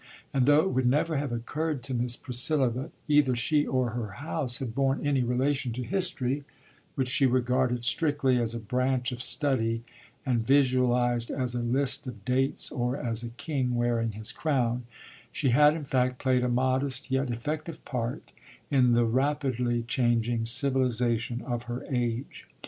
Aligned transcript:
And 0.33 0.47
though 0.47 0.61
it 0.61 0.71
would 0.71 0.87
never 0.87 1.17
have 1.17 1.31
occurred 1.31 1.83
to 1.83 1.93
Miss 1.93 2.15
Priscilla 2.17 2.71
that 2.71 2.89
either 3.07 3.35
she 3.35 3.67
or 3.67 3.91
her 3.91 4.13
house 4.13 4.57
had 4.57 4.73
borne 4.73 5.05
any 5.05 5.21
relation 5.21 5.73
to 5.73 5.83
history 5.83 6.43
(which 6.95 7.07
she 7.07 7.27
regarded 7.27 7.83
strictly 7.83 8.39
as 8.41 8.55
a 8.55 8.59
branch 8.59 9.11
of 9.11 9.21
study 9.21 9.83
and 10.25 10.43
visualized 10.43 11.29
as 11.29 11.53
a 11.53 11.61
list 11.61 12.07
of 12.07 12.25
dates 12.25 12.71
or 12.71 12.97
as 12.97 13.21
a 13.21 13.29
king 13.29 13.75
wearing 13.75 14.13
his 14.13 14.31
crown), 14.31 14.85
she 15.31 15.49
had, 15.51 15.75
in 15.75 15.85
fact, 15.85 16.17
played 16.17 16.43
a 16.43 16.49
modest 16.49 17.11
yet 17.11 17.29
effective 17.29 17.85
part 17.85 18.31
in 18.71 18.93
the 18.93 19.05
rapidly 19.05 19.83
changing 19.83 20.45
civilization 20.45 21.43
of 21.43 21.65
her 21.65 21.85
age. 21.91 22.47